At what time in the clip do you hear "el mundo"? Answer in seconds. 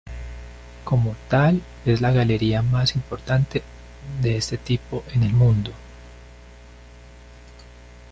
5.21-5.71